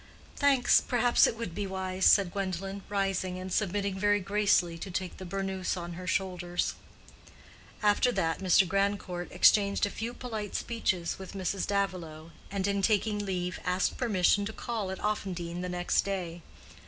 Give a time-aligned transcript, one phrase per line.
[0.35, 5.17] "Thanks; perhaps it would be wise," said Gwendolen, rising, and submitting very gracefully to take
[5.17, 6.73] the burnous on her shoulders.
[7.83, 8.67] After that, Mr.
[8.67, 11.67] Grandcourt exchanged a few polite speeches with Mrs.
[11.67, 16.41] Davilow, and, in taking leave, asked permission to call at Offendene the next day.